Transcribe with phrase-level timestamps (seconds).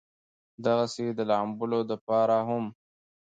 [0.65, 2.65] دغسې د لامبلو د پاره هم